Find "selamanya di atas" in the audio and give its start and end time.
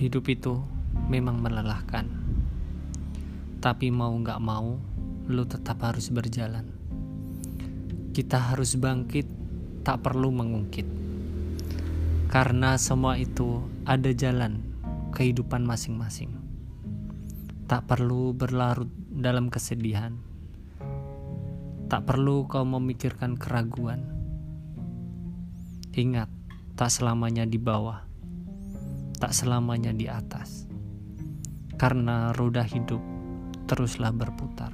29.36-30.64